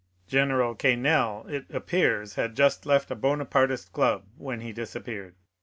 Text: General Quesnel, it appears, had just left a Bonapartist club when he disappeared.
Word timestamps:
General 0.25 0.73
Quesnel, 0.73 1.45
it 1.47 1.65
appears, 1.69 2.33
had 2.33 2.55
just 2.55 2.87
left 2.87 3.11
a 3.11 3.15
Bonapartist 3.15 3.93
club 3.93 4.23
when 4.35 4.61
he 4.61 4.73
disappeared. 4.73 5.35